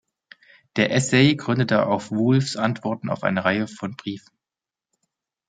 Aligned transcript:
Der 0.77 0.89
Essay 0.91 1.35
gründet 1.35 1.71
auf 1.73 2.09
Woolfs 2.09 2.55
Antworten 2.57 3.07
auf 3.11 3.21
eine 3.23 3.45
Reihe 3.45 3.67
von 3.67 3.95
Briefen. 3.95 4.33